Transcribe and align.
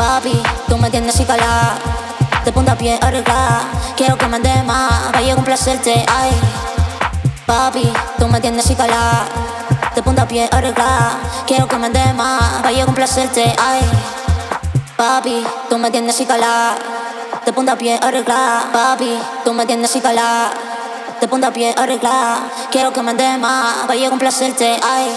Papi, 0.00 0.42
tú 0.66 0.78
me 0.78 0.88
tienes 0.88 1.20
y 1.20 1.26
calá. 1.26 1.74
Te 2.42 2.50
punta 2.52 2.74
pie 2.74 2.98
arriba. 3.02 3.60
Quiero 3.98 4.16
que 4.16 4.26
me 4.28 4.36
andes 4.36 4.64
más. 4.64 5.12
Vaya 5.12 5.34
a 5.34 5.36
complacerte. 5.36 6.06
Ay, 6.08 6.30
papi, 7.44 7.92
tú 8.18 8.26
me 8.26 8.40
tienes 8.40 8.70
y 8.70 8.74
calá. 8.74 9.26
Te 9.94 10.02
punta 10.02 10.26
pie 10.26 10.48
arriba. 10.50 11.18
Quiero 11.46 11.68
que 11.68 11.76
me 11.76 11.88
andes 11.88 12.14
más. 12.14 12.62
Vaya 12.62 12.84
a 12.84 12.86
complacerte. 12.86 13.54
Ay, 13.60 13.82
papi, 14.96 15.44
tú 15.68 15.76
me 15.76 15.90
tienes 15.90 16.18
y 16.18 16.24
calá. 16.24 16.76
Te 17.44 17.52
punta 17.52 17.76
pie 17.76 18.00
arriba. 18.02 18.70
Papi, 18.72 19.18
tú 19.44 19.52
me 19.52 19.66
tienes 19.66 19.94
y 19.94 20.00
calá. 20.00 20.50
Te 21.20 21.28
punta 21.28 21.50
pie 21.50 21.74
arriba. 21.76 22.38
Quiero 22.70 22.90
que 22.90 23.02
me 23.02 23.10
andes 23.10 23.38
más. 23.38 23.86
Vaya 23.86 24.06
a 24.06 24.10
complacerte. 24.10 24.80
Ay, 24.82 25.14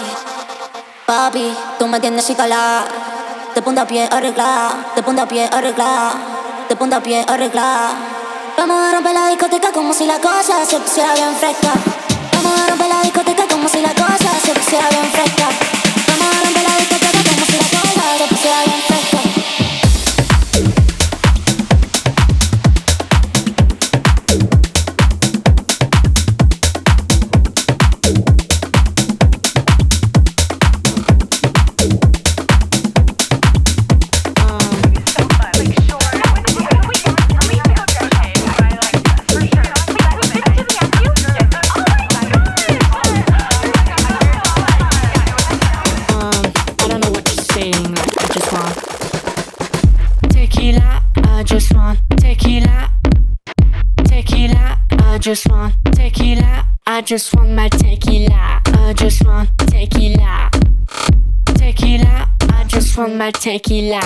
papi, 1.06 1.56
tú 1.78 1.86
me 1.86 2.00
tienes 2.00 2.28
y 2.28 2.34
calá 2.34 2.84
de 3.54 3.62
punta 3.62 3.82
a 3.82 3.86
pie 3.86 4.08
arregla, 4.10 4.92
de 4.96 5.02
punta 5.02 5.22
a 5.22 5.28
pie 5.28 5.48
arregla, 5.50 6.12
de 6.68 6.76
punta 6.76 6.96
a 6.96 7.00
pie 7.00 7.24
arregla. 7.26 7.90
Vamos 8.58 8.80
a 8.80 8.92
romper 8.92 9.14
la 9.14 9.28
discoteca 9.28 9.70
como 9.72 9.92
si 9.92 10.06
la 10.06 10.18
cosa 10.18 10.64
se 10.66 10.78
pusiera 10.80 11.14
bien 11.14 11.34
fresca. 11.36 11.72
Vamos 12.32 12.60
a 12.60 12.66
romper 12.70 12.88
la 12.88 13.00
discoteca 13.02 13.46
como 13.46 13.68
si 13.68 13.80
la 13.80 13.94
cosa 13.94 14.30
se 14.44 14.52
pusiera 14.54 14.88
bien 14.90 15.10
fresca. 15.12 15.46
Vamos 16.08 16.34
a 16.34 16.44
romper 16.44 16.62
la 16.64 16.76
discoteca 16.78 17.22
como 17.30 17.46
si 17.46 17.52
la 17.52 17.68
cosa 17.68 18.18
se 18.18 18.26
pusiera 18.34 18.64
bien 18.64 18.78
fresca. 18.78 18.93
Just 55.24 55.48
want 55.48 55.74
tequila. 55.92 56.66
I 56.86 57.00
just 57.00 57.34
want 57.34 57.48
my 57.52 57.70
tequila. 57.70 58.60
I 58.66 58.92
just 58.94 59.24
want 59.24 59.48
tequila. 59.56 60.50
Tequila. 61.46 62.28
I 62.42 62.64
just 62.64 62.98
want 62.98 63.16
my 63.16 63.30
tequila. 63.30 64.02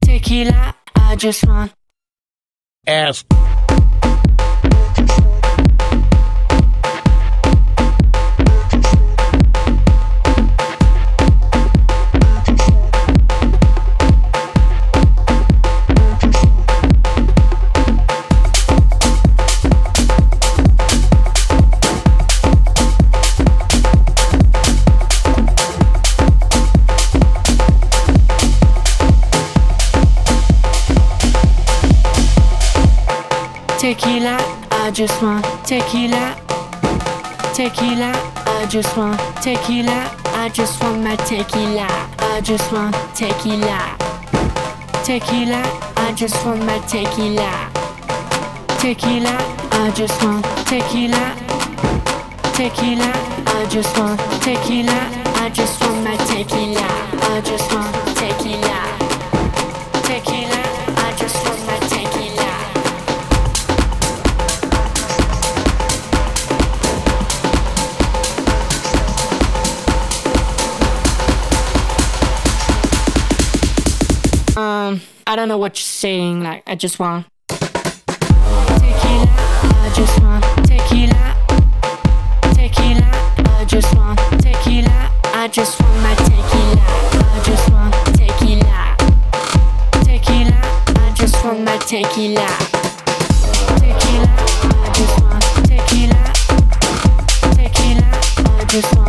Tequila, 0.00 0.74
I 0.94 1.16
just 1.16 1.46
want 1.46 1.72
ask 2.86 3.26
tequila. 33.86 34.36
I 34.72 34.90
just 34.90 35.22
want 35.22 35.44
tequila. 35.64 36.34
Tequila. 37.54 38.10
I 38.58 38.66
just 38.68 38.96
want 38.96 39.16
tequila. 39.40 40.10
I 40.42 40.48
just 40.48 40.82
want 40.82 41.04
my 41.04 41.14
tequila. 41.14 41.86
I 42.18 42.40
just 42.40 42.72
want 42.72 42.96
tequila. 43.14 43.78
Tequila. 45.04 45.62
I 46.04 46.12
just 46.16 46.34
want 46.44 46.64
my 46.64 46.78
tequila. 46.90 47.52
Tequila. 48.82 49.36
I 49.70 49.92
just 49.94 50.20
want 50.20 50.44
tequila. 50.66 51.24
Tequila. 52.58 53.12
I 53.54 53.66
just 53.70 53.96
want 53.96 54.18
tequila. 54.42 54.98
I 55.42 55.48
just 55.54 55.80
want 55.80 56.02
my 56.02 56.16
tequila. 56.26 56.88
I 57.30 57.40
just 57.40 57.72
want 57.72 57.94
tequila. 58.18 58.78
Tequila. 60.02 60.55
I 75.36 75.40
don't 75.40 75.48
know 75.48 75.58
what 75.58 75.76
you're 75.76 75.82
saying. 75.82 76.42
Like, 76.42 76.62
I 76.66 76.76
just 76.76 76.98
want 76.98 77.26
tequila. 77.46 79.28
I 79.84 79.92
just 79.94 80.18
want 80.22 80.42
tequila. 80.66 81.36
Tequila. 82.54 83.10
I 83.44 83.66
just 83.68 83.94
want 83.94 84.18
tequila. 84.40 85.12
I 85.34 85.48
just 85.52 85.78
want 85.78 86.00
my 86.00 86.14
tequila. 86.14 86.80
I 87.20 87.42
just 87.44 87.68
want 87.68 87.94
tequila. 88.16 88.96
Tequila. 90.06 90.58
I 91.04 91.12
just 91.14 91.44
want 91.44 91.60
my 91.60 91.76
tequila. 91.84 92.48
Tequila. 93.76 94.32
I 94.72 94.88
just 94.94 95.20
want 95.20 95.44
tequila. 95.68 96.32
Tequila. 97.52 98.08
I 98.58 98.64
just 98.70 98.96
want 98.96 99.05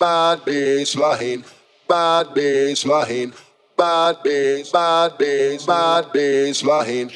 bad 0.00 0.44
bass 0.46 0.96
line, 0.96 1.44
bad 1.86 2.32
bass 2.34 2.86
line, 2.86 3.34
bad 3.76 4.16
bass, 4.24 4.70
bad 4.70 5.18
bass, 5.18 5.66
bad 5.66 6.10
bass 6.12 6.64
line. 6.64 7.10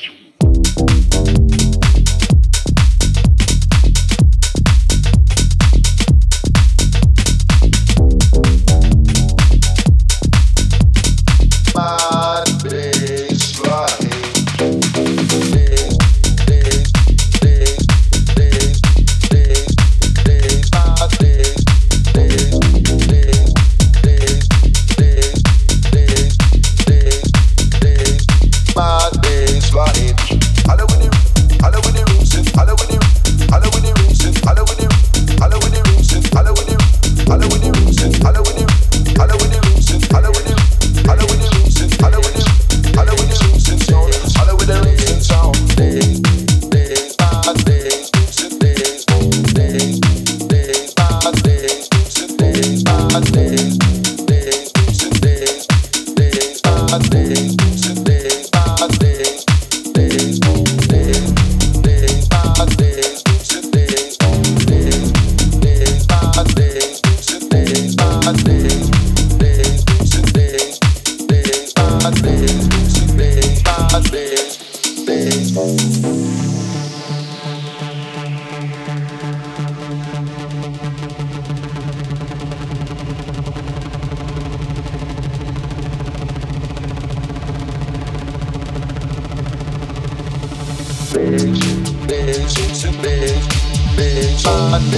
body, 94.75 94.89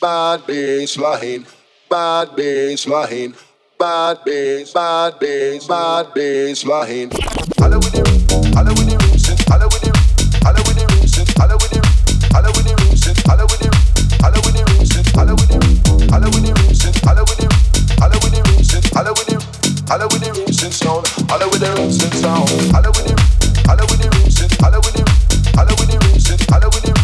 bad 0.00 0.40
baseline, 0.46 1.44
bad 1.90 2.28
baseline, 2.28 3.34
bad 3.76 4.24
bass, 4.24 4.72
bad 4.72 5.18
bass, 5.18 5.66
bad 5.66 6.06
baseline. 6.14 7.10
Hello 7.58 7.78
with 7.78 7.90
the, 7.90 8.06
hello 8.54 8.70
with 8.78 8.86
the 8.86 8.96
roots, 9.02 9.34
hello 9.50 9.66
with 9.66 9.82
the, 9.82 9.90
hello 10.46 10.62
with 10.62 10.78
the 10.78 10.86
roots, 10.94 11.16
hello 11.34 11.56
with 11.58 11.74
the, 11.74 11.82
hello 12.30 12.50
with 12.54 12.66
the 12.66 12.74
roots, 12.86 13.06
hello 13.26 13.44
with 13.50 13.58
the, 13.58 13.70
hello 14.22 14.38
with 14.46 14.54
the 14.54 14.62
roots, 14.70 14.94
hello 15.10 15.34
with 15.34 15.50
the, 15.50 15.58
hello 16.06 16.28
with 16.30 16.44
the 16.46 16.52
roots, 16.54 16.86
hello 17.02 17.22
with 17.26 17.38
the, 17.42 17.50
hello 17.98 18.16
with 18.22 18.30
the 18.30 18.42
roots, 18.46 18.70
hello 18.94 19.10
with 19.10 19.26
the, 19.26 19.38
hello 19.90 20.06
with 20.06 20.22
the 20.22 20.30
roots 20.38 20.62
and 20.62 20.70
sound, 20.72 21.02
hello 21.26 21.50
with 21.50 21.58
the 21.58 21.70
roots 21.74 21.98
and 21.98 22.14
sound, 22.14 22.46
hello 22.70 22.94
with 22.94 23.10
the, 23.10 23.14
hello 23.66 23.82
with 23.90 23.98
the 23.98 24.06
roots. 24.14 24.35
I 26.52 26.95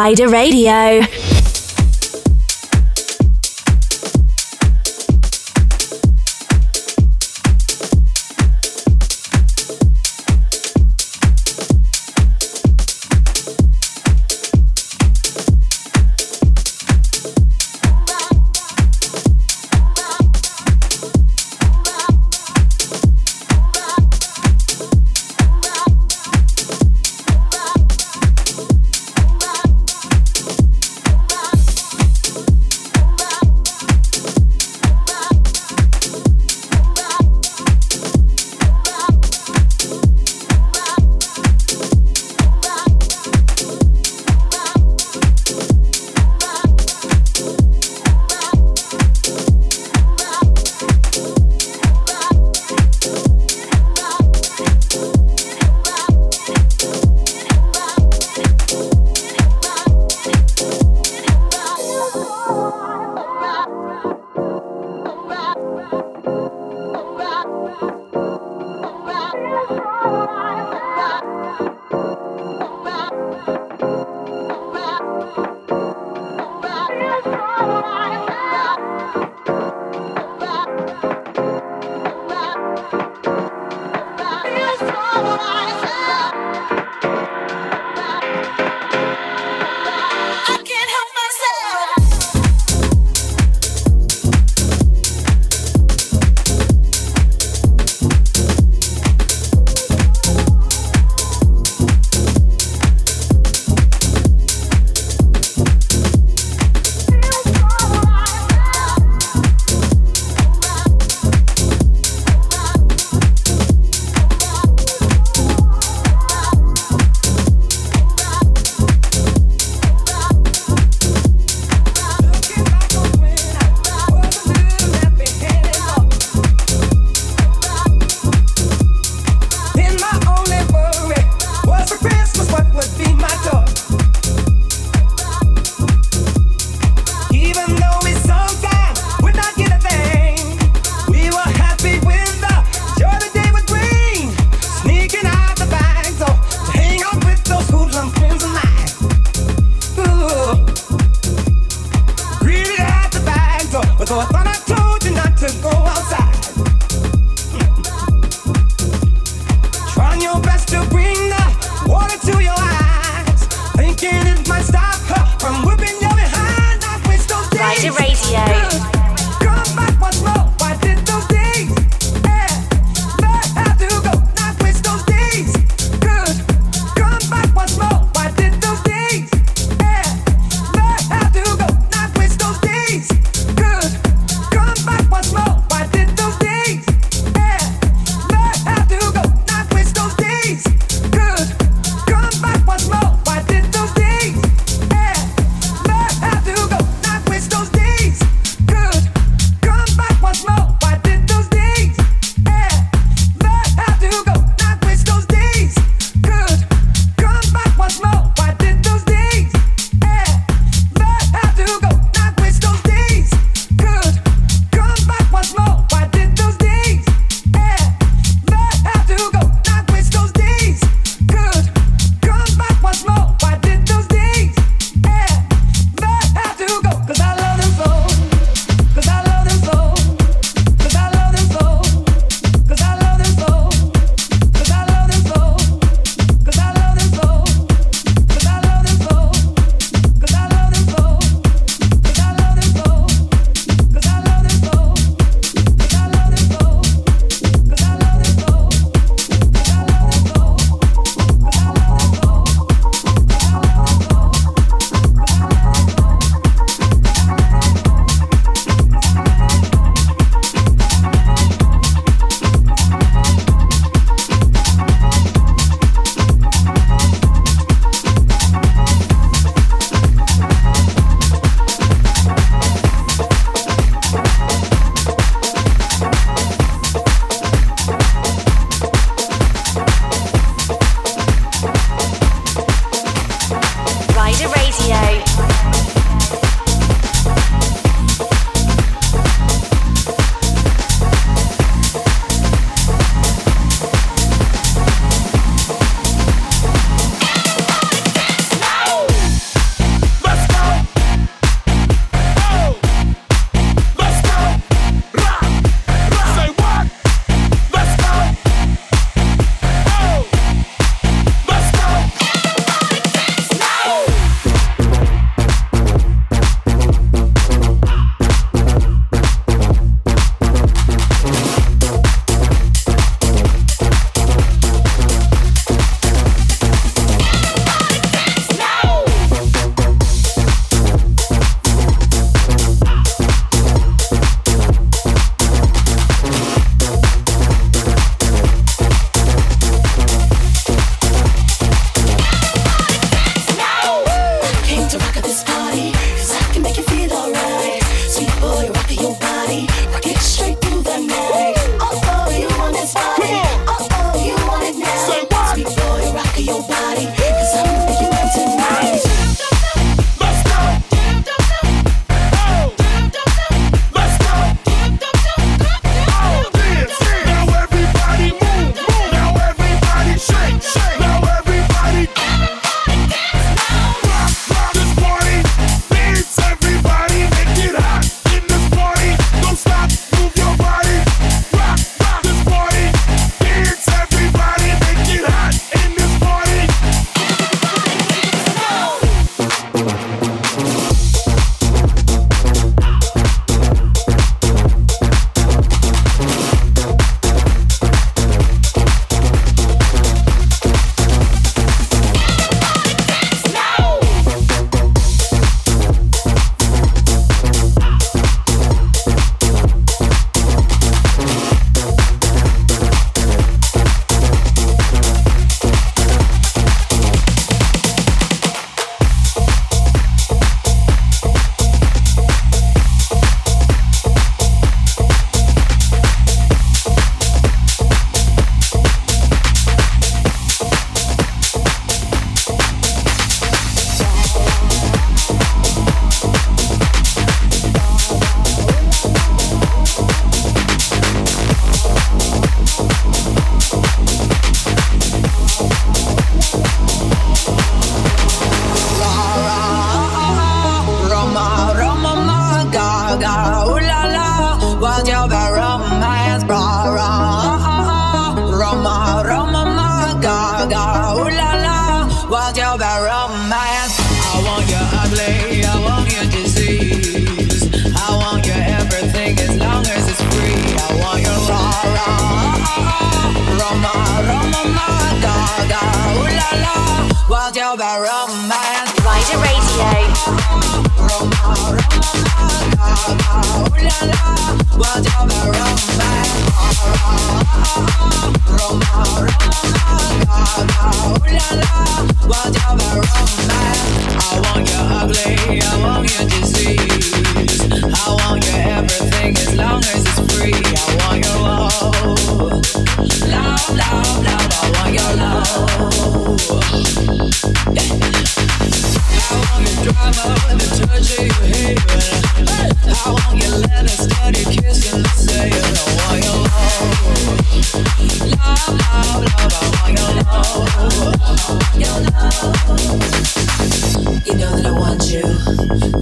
Ryder 0.00 0.28
Radio. 0.30 1.19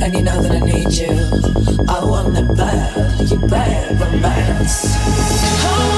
I 0.09 0.11
need 0.11 0.24
nothing, 0.24 0.52
I 0.52 0.61
need 0.61 0.90
you. 0.90 1.11
I 1.86 2.02
want 2.02 2.32
that 2.32 2.54
bad, 2.56 3.50
bad 3.50 4.00
romance. 4.00 4.94
Oh. 4.96 5.97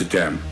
Amsterdam. 0.00 0.49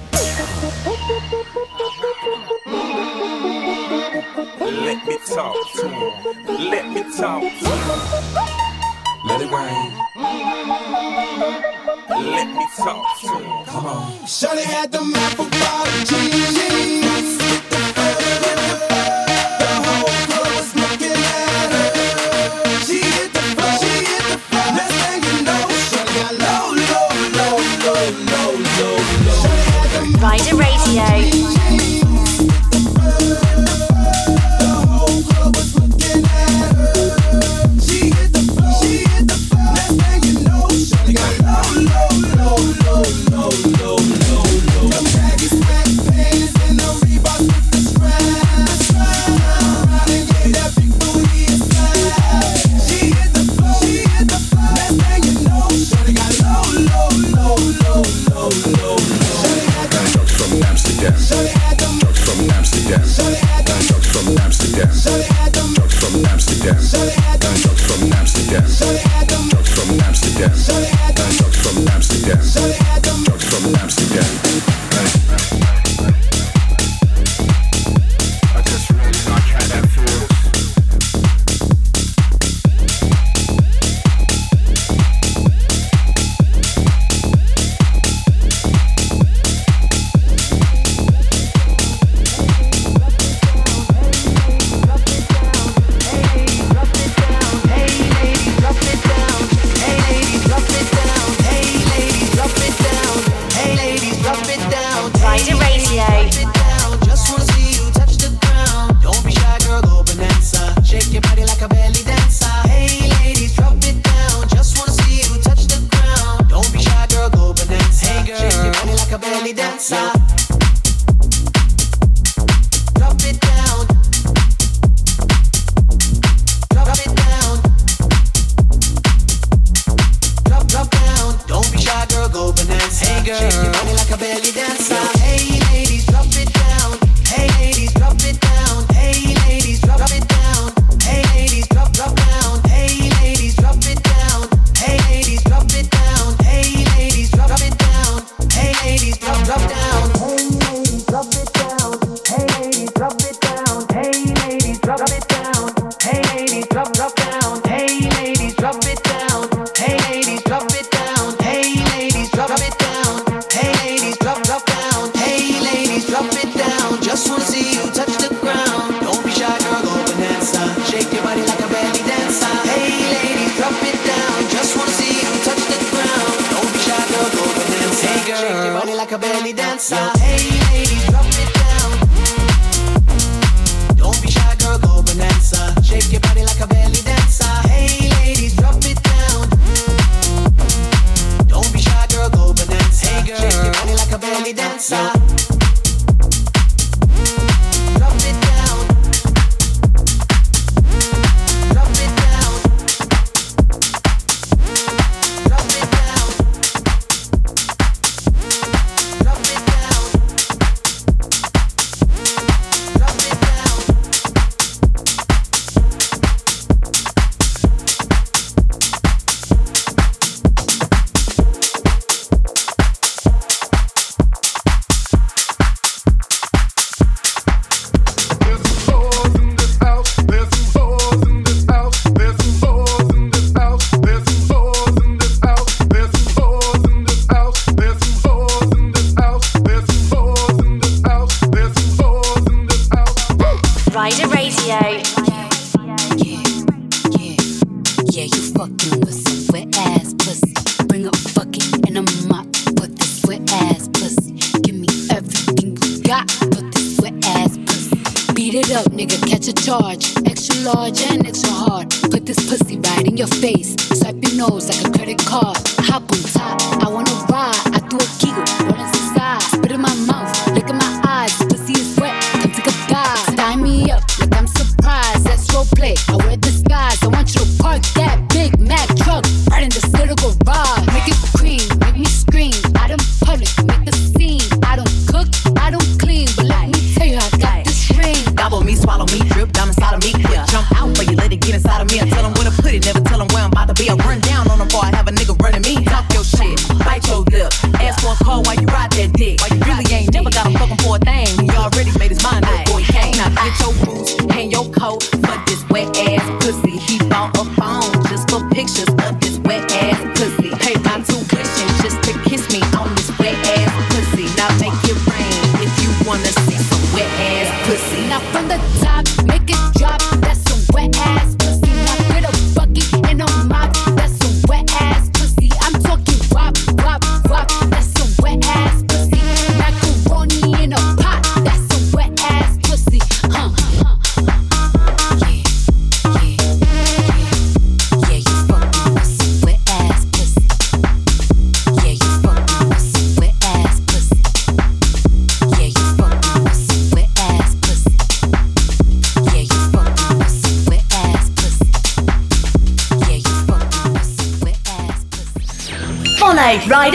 catch 259.38 259.48
a 259.48 259.52
charge. 259.52 260.16
Extra 260.26 260.56
large 260.62 261.00
and 261.02 261.26
extra 261.26 261.52
hard. 261.52 261.90
Put 262.10 262.26
this 262.26 262.38
pussy 262.48 262.78
right 262.78 263.06
in 263.06 263.16
your 263.16 263.26
face. 263.26 263.74
Swipe 263.98 264.16
your 264.22 264.36
nose 264.36 264.68
like 264.68 264.86
a 264.86 264.90
credit 264.90 265.18
card. 265.24 265.56
Hop 265.86 266.02
on 266.12 266.22
top, 266.32 266.60
I 266.82 266.88
wanna 266.88 267.12
ride. 267.30 267.54
I 267.74 267.78
do 267.88 267.96
a 267.96 268.08
giggle, 268.18 268.44
roll 268.66 268.80
inside, 268.80 269.42
spit 269.42 269.72
in 269.72 269.80
my 269.80 269.94
mouth. 270.06 270.47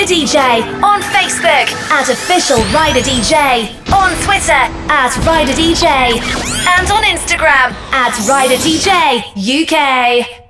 Ryder 0.04 0.16
DJ 0.16 0.84
on 0.84 1.00
Facebook 1.00 1.72
at 1.90 2.10
Official 2.10 2.58
Ryder 2.74 3.00
DJ, 3.00 3.70
on 3.94 4.12
Twitter 4.26 4.52
at 4.92 5.16
Ryder 5.26 5.54
DJ, 5.54 5.86
and 6.68 6.92
on 6.92 7.04
Instagram 7.04 7.72
at 7.94 8.28
Ryder 8.28 8.56
DJ 8.56 9.24
UK. 9.64 10.43